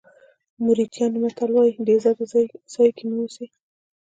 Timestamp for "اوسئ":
3.23-3.45